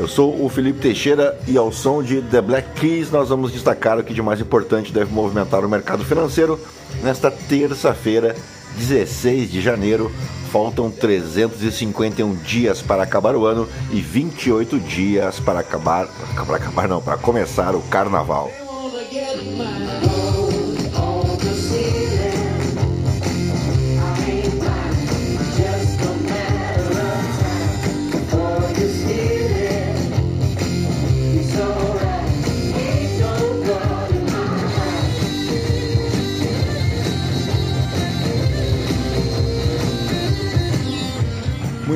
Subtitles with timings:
[0.00, 3.98] Eu sou o Felipe Teixeira e ao som de The Black Keys nós vamos destacar
[3.98, 6.58] o que de mais importante deve movimentar o mercado financeiro
[7.02, 8.34] nesta terça-feira,
[8.78, 10.10] 16 de janeiro.
[10.50, 16.08] Faltam 351 dias para acabar o ano e 28 dias para acabar,
[16.46, 18.50] para acabar não, para começar o carnaval.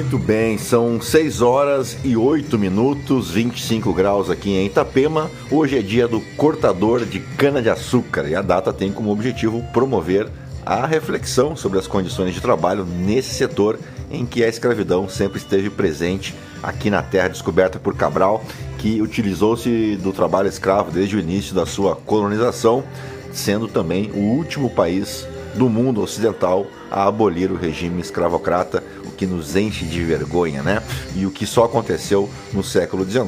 [0.04, 5.30] Muito bem, são 6 horas e 8 minutos, 25 graus aqui em Itapema.
[5.50, 10.28] Hoje é dia do cortador de cana-de-açúcar e a data tem como objetivo promover
[10.64, 13.78] a reflexão sobre as condições de trabalho nesse setor
[14.10, 18.44] em que a escravidão sempre esteve presente aqui na terra descoberta por Cabral,
[18.76, 22.84] que utilizou-se do trabalho escravo desde o início da sua colonização,
[23.32, 28.83] sendo também o último país do mundo ocidental a abolir o regime escravocrata,
[29.14, 30.82] que nos enche de vergonha, né?
[31.14, 33.24] E o que só aconteceu no século XIX,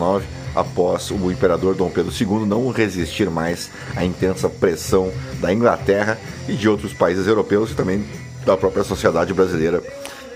[0.55, 6.55] após o imperador Dom Pedro II não resistir mais à intensa pressão da Inglaterra e
[6.55, 8.05] de outros países europeus e também
[8.45, 9.83] da própria sociedade brasileira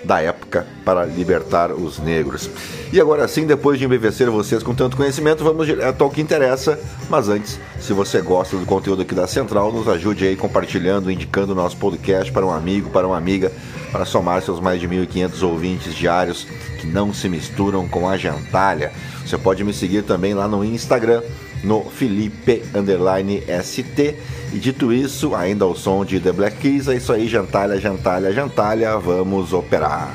[0.05, 2.51] da época para libertar os negros.
[2.93, 6.79] E agora sim, depois de embevecer vocês com tanto conhecimento, vamos direto ao que interessa.
[7.09, 11.53] Mas antes, se você gosta do conteúdo aqui da Central, nos ajude aí compartilhando, indicando
[11.53, 13.53] o nosso podcast para um amigo, para uma amiga,
[13.91, 16.47] para somar seus mais de 1.500 ouvintes diários
[16.81, 18.93] que não se misturam com a gentalha.
[19.25, 21.23] Você pode me seguir também lá no Instagram,
[21.63, 22.63] no Felipe
[23.63, 24.17] ST
[24.53, 28.33] e dito isso, ainda ao som de The Black Keys, é isso aí, jantalha, jantalha,
[28.33, 30.11] jantalha, vamos operar.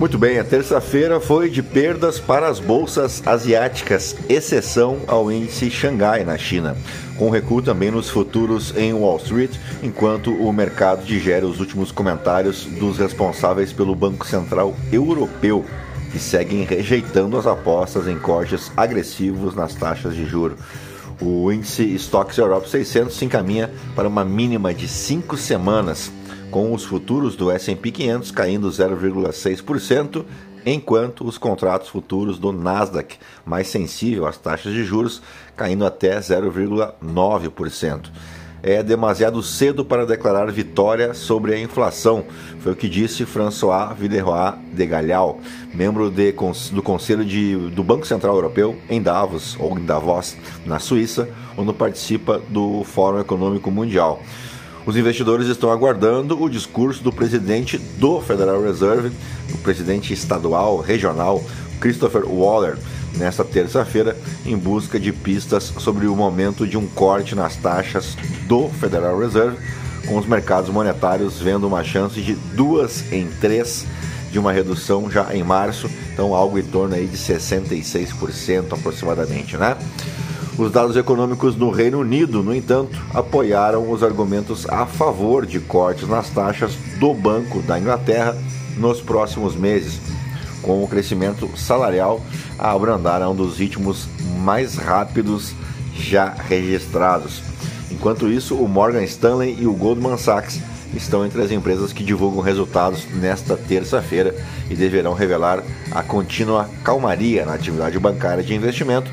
[0.00, 6.24] Muito bem, a terça-feira foi de perdas para as bolsas asiáticas, exceção ao índice Xangai
[6.24, 6.74] na China,
[7.18, 9.50] com recuo também nos futuros em Wall Street,
[9.82, 15.66] enquanto o mercado digere os últimos comentários dos responsáveis pelo Banco Central Europeu,
[16.10, 20.56] que seguem rejeitando as apostas em cortes agressivos nas taxas de juro.
[21.20, 26.10] O índice Stocks Europe 600 se encaminha para uma mínima de cinco semanas
[26.50, 30.24] com os futuros do S&P 500 caindo 0,6%,
[30.66, 35.22] enquanto os contratos futuros do Nasdaq, mais sensível às taxas de juros,
[35.56, 38.10] caindo até 0,9%.
[38.62, 42.26] É demasiado cedo para declarar vitória sobre a inflação,
[42.58, 45.40] foi o que disse François Villeroy de Galhau,
[45.72, 46.34] membro de,
[46.70, 50.36] do Conselho de, do Banco Central Europeu em Davos, ou em Davos,
[50.66, 54.22] na Suíça, onde participa do Fórum Econômico Mundial.
[54.86, 59.12] Os investidores estão aguardando o discurso do presidente do Federal Reserve,
[59.52, 61.42] o presidente estadual, regional,
[61.80, 62.78] Christopher Waller,
[63.16, 68.68] nesta terça-feira, em busca de pistas sobre o momento de um corte nas taxas do
[68.68, 69.58] Federal Reserve,
[70.06, 73.86] com os mercados monetários vendo uma chance de duas em três
[74.30, 79.76] de uma redução já em março, então algo em torno aí de 66% aproximadamente, né?
[80.60, 86.06] Os dados econômicos no Reino Unido, no entanto, apoiaram os argumentos a favor de cortes
[86.06, 88.36] nas taxas do Banco da Inglaterra
[88.76, 89.98] nos próximos meses,
[90.60, 92.20] com o crescimento salarial
[92.58, 94.06] a abrandar a um dos ritmos
[94.44, 95.54] mais rápidos
[95.94, 97.40] já registrados.
[97.90, 100.60] Enquanto isso, o Morgan Stanley e o Goldman Sachs
[100.94, 104.36] estão entre as empresas que divulgam resultados nesta terça-feira
[104.68, 109.10] e deverão revelar a contínua calmaria na atividade bancária de investimento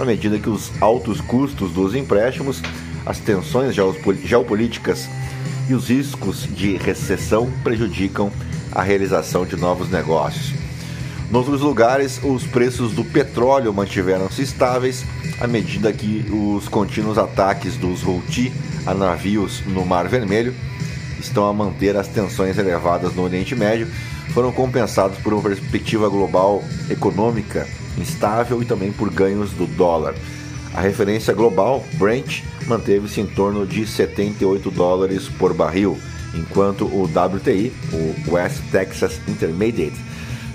[0.00, 2.62] à medida que os altos custos dos empréstimos,
[3.04, 5.08] as tensões geopolíticas
[5.68, 8.32] e os riscos de recessão prejudicam
[8.72, 10.54] a realização de novos negócios.
[11.30, 15.04] Em outros lugares, os preços do petróleo mantiveram-se estáveis
[15.38, 18.52] à medida que os contínuos ataques dos Houthi
[18.86, 20.54] a navios no Mar Vermelho
[21.20, 23.86] estão a manter as tensões elevadas no Oriente Médio
[24.32, 27.66] foram compensados por uma perspectiva global econômica
[28.00, 30.14] instável e também por ganhos do dólar.
[30.74, 35.98] A referência global, Brent, manteve-se em torno de 78 dólares por barril,
[36.34, 39.96] enquanto o WTI, o West Texas Intermediate,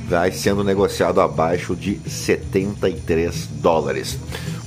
[0.07, 4.17] vai sendo negociado abaixo de 73 dólares.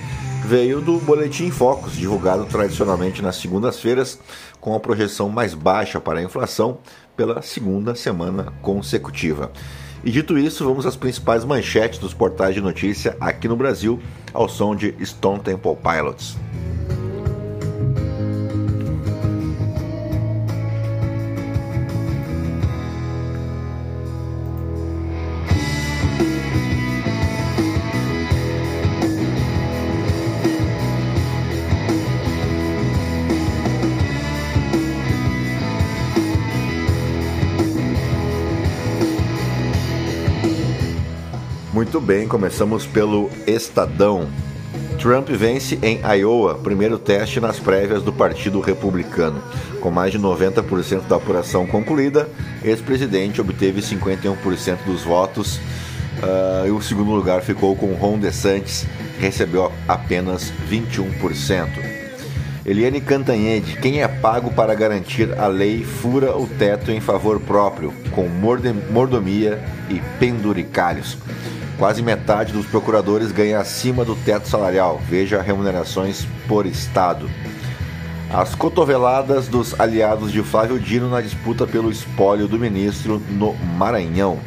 [0.47, 4.19] veio do Boletim Focus, divulgado tradicionalmente nas segundas-feiras,
[4.59, 6.79] com a projeção mais baixa para a inflação
[7.15, 9.53] pela segunda semana consecutiva.
[10.03, 14.01] E dito isso, vamos às principais manchetes dos portais de notícia aqui no Brasil,
[14.33, 16.39] ao som de Stone Temple Pilots.
[41.73, 44.29] Muito bem, começamos pelo Estadão.
[45.01, 49.43] Trump vence em Iowa, primeiro teste nas prévias do Partido Republicano.
[49.81, 52.29] Com mais de 90% da apuração concluída,
[52.63, 58.87] ex-presidente obteve 51% dos votos uh, e o segundo lugar ficou com Ron DeSantis,
[59.19, 62.03] recebeu apenas 21%.
[62.67, 67.95] Eliane Cantanhede, quem é pago para garantir a lei fura o teto em favor próprio,
[68.15, 69.59] com mordomia
[69.89, 71.17] e penduricalhos.
[71.79, 75.01] Quase metade dos procuradores ganha acima do teto salarial.
[75.09, 77.29] Veja remunerações por estado.
[78.31, 84.39] As cotoveladas dos aliados de Flávio Dino na disputa pelo espólio do ministro no Maranhão.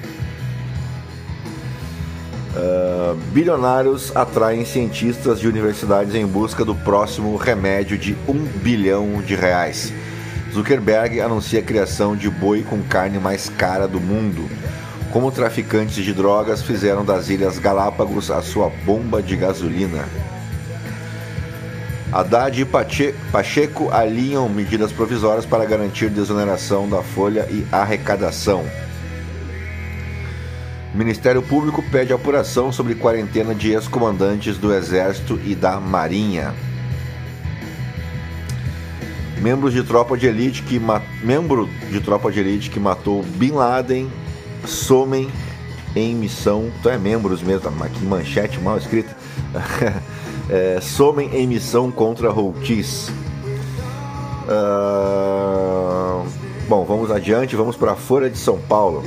[2.55, 9.35] Uh, bilionários atraem cientistas de universidades em busca do próximo remédio de um bilhão de
[9.35, 9.91] reais.
[10.53, 14.49] Zuckerberg anuncia a criação de boi com carne mais cara do mundo
[15.15, 20.09] como traficantes de drogas fizeram das Ilhas Galápagos a sua bomba de gasolina.
[22.11, 22.65] Haddad e
[23.31, 28.65] Pacheco alinham medidas provisórias para garantir desoneração da folha e arrecadação.
[30.93, 36.53] O Ministério Público pede apuração sobre quarentena de ex-comandantes do Exército e da Marinha.
[39.41, 40.77] Membros de tropa de elite que
[41.23, 44.24] membro de tropa de elite que matou Bin Laden
[44.65, 45.29] somem
[45.95, 46.71] em missão.
[46.79, 49.15] Então é membros mesmo, aqui manchete mal escrita.
[50.49, 53.09] é, somem em missão contra Houthis.
[54.47, 56.23] Uh,
[56.67, 59.03] bom, vamos adiante, vamos para a Folha de São Paulo.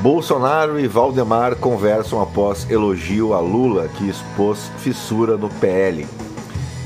[0.00, 6.06] Bolsonaro e Valdemar conversam após elogio a Lula, que expôs fissura no PL.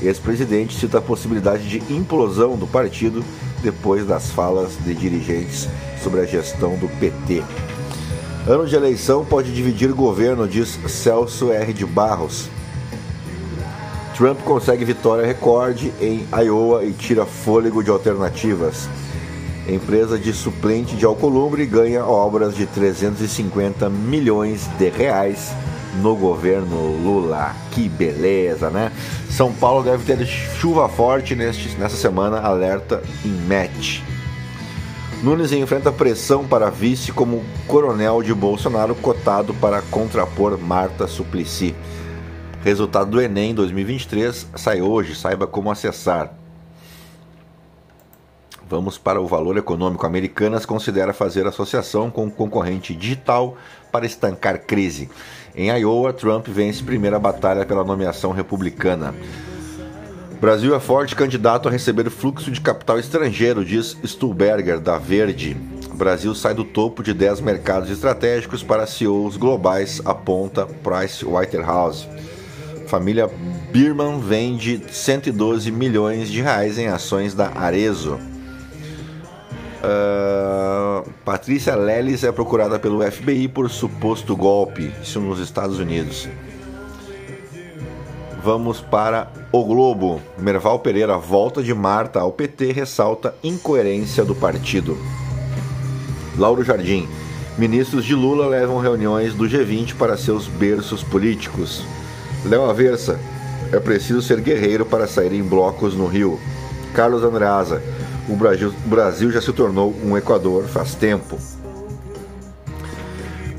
[0.01, 3.23] Ex-presidente cita a possibilidade de implosão do partido
[3.61, 5.69] depois das falas de dirigentes
[6.03, 7.43] sobre a gestão do PT.
[8.45, 11.71] Ano de eleição pode dividir governo, diz Celso R.
[11.71, 12.49] de Barros.
[14.17, 18.89] Trump consegue vitória recorde em Iowa e tira fôlego de alternativas.
[19.65, 25.53] Empresa de suplente de Alcolumbre ganha obras de 350 milhões de reais
[26.01, 27.55] no governo Lula.
[27.71, 28.91] Que beleza, né?
[29.29, 34.01] São Paulo deve ter chuva forte neste, nessa semana, alerta em match.
[35.23, 41.73] Nunes enfrenta pressão para vice como coronel de Bolsonaro, cotado para contrapor Marta Suplicy.
[42.61, 46.33] Resultado do Enem 2023 sai hoje, saiba como acessar.
[48.69, 50.05] Vamos para o valor econômico.
[50.05, 53.55] Americanas considera fazer associação com concorrente digital
[53.93, 55.09] para estancar crise.
[55.55, 59.15] Em Iowa, Trump vence primeira batalha pela nomeação republicana.
[60.43, 65.55] Brasil é forte candidato a receber fluxo de capital estrangeiro, diz Stuhlberger, da Verde.
[65.93, 72.05] Brasil sai do topo de 10 mercados estratégicos para CEOs globais, aponta Price Waterhouse.
[72.87, 73.31] Família
[73.71, 78.19] Birman vende 112 milhões de reais em ações da Arezo.
[79.79, 86.27] Uh, Patrícia Lelis é procurada pelo FBI por suposto golpe, isso nos Estados Unidos.
[88.43, 90.21] Vamos para o Globo.
[90.37, 94.97] Merval Pereira, volta de Marta ao PT, ressalta incoerência do partido.
[96.37, 97.07] Lauro Jardim,
[97.57, 101.85] ministros de Lula levam reuniões do G20 para seus berços políticos.
[102.45, 103.17] Léo Aversa,
[103.71, 106.37] é preciso ser guerreiro para sair em blocos no Rio.
[106.93, 107.81] Carlos Andreasa,
[108.27, 111.37] o Brasil, o Brasil já se tornou um Equador faz tempo.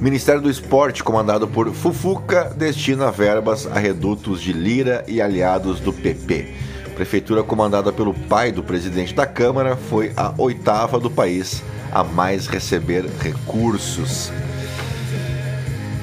[0.05, 5.95] Ministério do Esporte, comandado por Fufuca, destina verbas a redutos de Lira e aliados do
[5.95, 6.47] PP.
[6.95, 12.47] Prefeitura comandada pelo pai do presidente da Câmara foi a oitava do país a mais
[12.47, 14.31] receber recursos.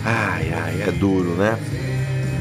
[0.03, 1.59] Ai, ai, é duro, né?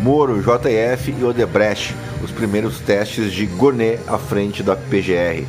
[0.02, 5.44] Moro, JF e Odebrecht, os primeiros testes de Gonet à frente da PGR.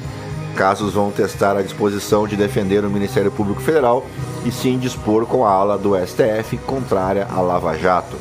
[0.56, 4.06] Casos vão testar a disposição de defender o Ministério Público Federal
[4.46, 8.18] e sim dispor com a ala do STF contrária à Lava Jato.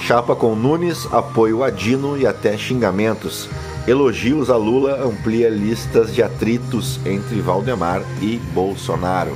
[0.00, 3.48] Chapa com Nunes, apoio a Dino e até xingamentos.
[3.86, 9.32] Elogios a Lula amplia listas de atritos entre Valdemar e Bolsonaro.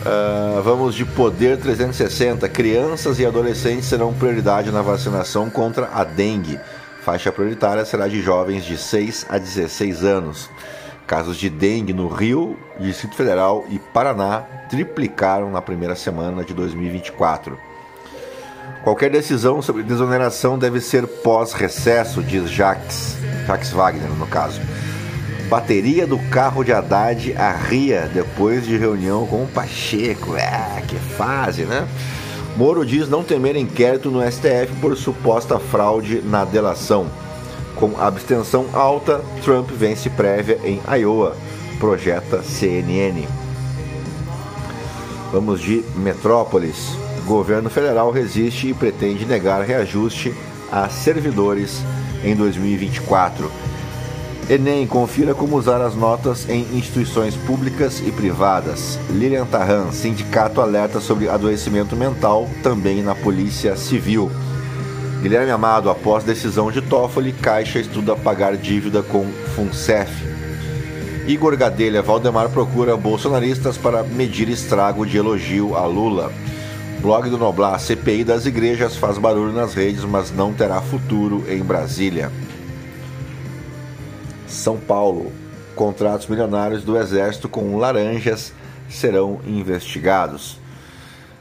[0.00, 2.48] Uh, vamos de Poder 360.
[2.48, 6.58] Crianças e adolescentes serão prioridade na vacinação contra a dengue.
[7.08, 10.50] Faixa prioritária será de jovens de 6 a 16 anos.
[11.06, 17.58] Casos de dengue no Rio, Distrito Federal e Paraná triplicaram na primeira semana de 2024.
[18.84, 23.16] Qualquer decisão sobre desoneração deve ser pós-recesso, diz Jacques,
[23.72, 24.60] Wagner, no caso.
[25.48, 30.36] Bateria do carro de Haddad arria depois de reunião com o Pacheco.
[30.36, 31.88] É, que fase, né?
[32.58, 37.06] Moro diz não temer inquérito no STF por suposta fraude na delação.
[37.76, 41.36] Com abstenção alta, Trump vence prévia em Iowa,
[41.78, 43.28] projeta CNN.
[45.30, 46.96] Vamos de Metrópolis.
[47.24, 50.34] Governo federal resiste e pretende negar reajuste
[50.72, 51.80] a servidores
[52.24, 53.52] em 2024.
[54.50, 58.98] Enem, confira como usar as notas em instituições públicas e privadas.
[59.10, 64.30] Lilian Tarran, sindicato alerta sobre adoecimento mental também na Polícia Civil.
[65.20, 70.10] Guilherme Amado, após decisão de Toffoli, Caixa estuda pagar dívida com FUNCEF.
[71.26, 76.32] Igor Gadelha, Valdemar procura bolsonaristas para medir estrago de elogio a Lula.
[77.02, 81.62] Blog do Noblar, CPI das igrejas faz barulho nas redes, mas não terá futuro em
[81.62, 82.32] Brasília.
[84.48, 85.30] São Paulo,
[85.76, 88.52] contratos milionários do Exército com laranjas
[88.88, 90.58] serão investigados.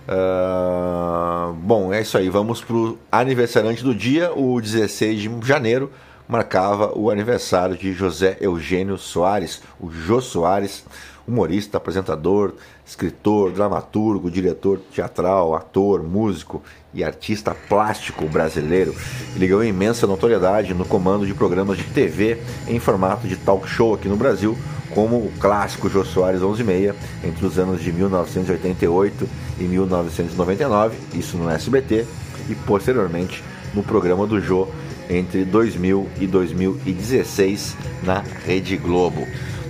[0.07, 2.29] Uh, bom, é isso aí.
[2.29, 4.31] Vamos para o aniversariante do dia.
[4.33, 5.91] O 16 de janeiro
[6.27, 10.83] marcava o aniversário de José Eugênio Soares, o Jô Soares,
[11.27, 12.53] humorista, apresentador,
[12.85, 18.95] escritor, dramaturgo, diretor teatral, ator, músico e artista plástico brasileiro.
[19.35, 23.93] Ele ganhou imensa notoriedade no comando de programas de TV em formato de talk show
[23.93, 24.57] aqui no Brasil,
[24.95, 29.29] como o clássico Jô Soares 11:30 entre os anos de 1988
[29.59, 32.05] e 1999, isso no SBT,
[32.49, 33.43] e posteriormente
[33.73, 34.67] no programa do Jô
[35.09, 39.27] entre 2000 e 2016 na Rede Globo.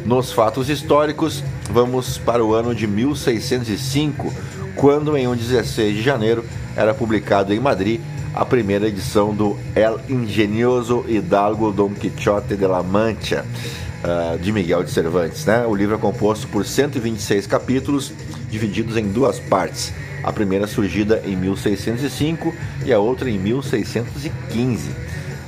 [0.07, 4.33] Nos fatos históricos, vamos para o ano de 1605,
[4.73, 6.45] quando em um 16 de janeiro
[6.77, 7.99] era publicado em Madrid
[8.33, 13.43] a primeira edição do El Ingenioso Hidalgo Don Quixote de la Mancha,
[14.01, 15.43] uh, de Miguel de Cervantes.
[15.45, 15.65] Né?
[15.65, 18.13] O livro é composto por 126 capítulos,
[18.49, 19.93] divididos em duas partes.
[20.23, 24.89] A primeira surgida em 1605 e a outra em 1615.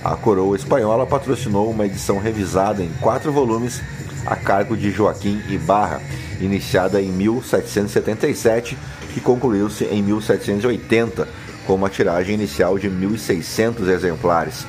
[0.04, 3.82] A coroa espanhola patrocinou uma edição revisada em quatro volumes
[4.30, 6.02] a cargo de Joaquim Ibarra,
[6.40, 8.78] iniciada em 1777
[9.18, 11.28] e concluiu-se em 1780,
[11.66, 14.68] com uma tiragem inicial de 1.600 exemplares.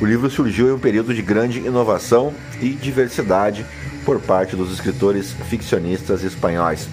[0.00, 3.64] O livro surgiu em um período de grande inovação e diversidade
[4.04, 6.88] por parte dos escritores ficcionistas espanhóis.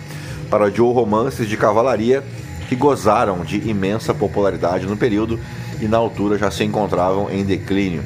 [0.50, 2.24] Parodiou romances de cavalaria
[2.70, 5.40] que gozaram de imensa popularidade no período
[5.82, 8.04] e na altura já se encontravam em declínio.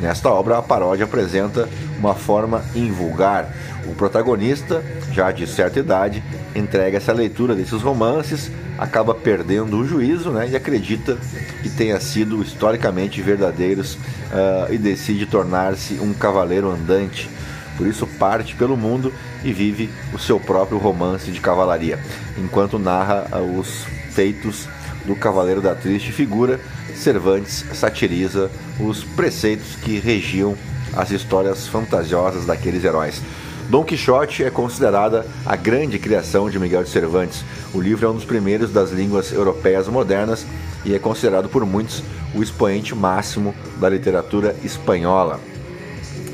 [0.00, 3.52] Nesta obra, a paródia apresenta uma forma invulgar.
[3.86, 6.22] O protagonista, já de certa idade,
[6.54, 11.16] entrega essa leitura desses romances, acaba perdendo o juízo né, e acredita
[11.62, 17.28] que tenha sido historicamente verdadeiros uh, e decide tornar-se um cavaleiro andante.
[17.76, 19.12] Por isso parte pelo mundo
[19.44, 21.98] e vive o seu próprio romance de cavalaria,
[22.38, 24.68] enquanto narra uh, os feitos
[25.04, 26.58] do Cavaleiro da Triste Figura,
[26.94, 28.50] Cervantes satiriza
[28.80, 30.56] os preceitos que regiam
[30.96, 33.22] as histórias fantasiosas daqueles heróis.
[33.68, 37.44] Dom Quixote é considerada a grande criação de Miguel de Cervantes.
[37.74, 40.46] O livro é um dos primeiros das línguas europeias modernas
[40.84, 42.02] e é considerado por muitos
[42.34, 45.40] o expoente máximo da literatura espanhola.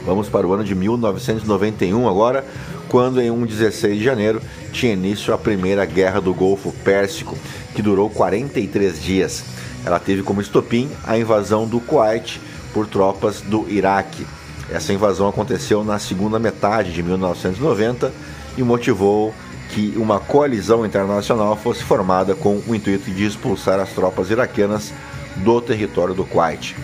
[0.04, 2.44] Vamos para o ano de 1991 agora,
[2.88, 4.42] quando em um 16 de janeiro
[4.72, 7.38] tinha início a primeira guerra do Golfo Pérsico,
[7.74, 9.44] que durou 43 dias.
[9.86, 12.40] Ela teve como estopim a invasão do Kuwait
[12.74, 14.26] por tropas do Iraque.
[14.72, 18.10] Essa invasão aconteceu na segunda metade de 1990
[18.56, 19.34] e motivou
[19.70, 24.92] que uma coalizão internacional fosse formada com o intuito de expulsar as tropas iraquianas
[25.36, 26.74] do território do Kuwait.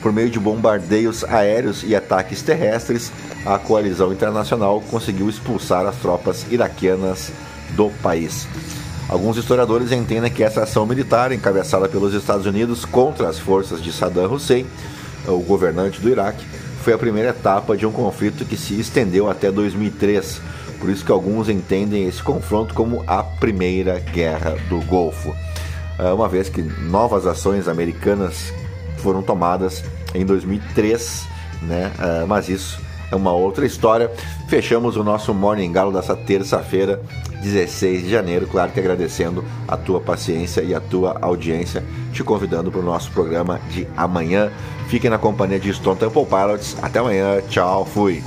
[0.00, 3.12] Por meio de bombardeios aéreos e ataques terrestres,
[3.44, 7.32] a coalizão internacional conseguiu expulsar as tropas iraquianas
[7.70, 8.46] do país.
[9.08, 13.92] Alguns historiadores entendem que essa ação militar, encabeçada pelos Estados Unidos contra as forças de
[13.92, 14.66] Saddam Hussein,
[15.26, 16.44] o governante do Iraque,
[16.82, 20.40] foi a primeira etapa de um conflito que se estendeu até 2003.
[20.80, 25.32] Por isso que alguns entendem esse confronto como a primeira guerra do Golfo.
[25.98, 28.52] Ah, uma vez que novas ações americanas
[28.98, 31.24] foram tomadas em 2003,
[31.62, 31.92] né?
[31.98, 32.80] Ah, mas isso
[33.12, 34.10] é uma outra história.
[34.48, 37.00] Fechamos o nosso Morning Galo dessa terça-feira,
[37.42, 38.46] 16 de janeiro.
[38.46, 43.10] Claro que agradecendo a tua paciência e a tua audiência, te convidando para o nosso
[43.12, 44.50] programa de amanhã.
[44.88, 46.76] Fiquem na companhia de Stone Temple Pilots.
[46.82, 47.40] Até amanhã.
[47.48, 47.84] Tchau.
[47.84, 48.22] Fui.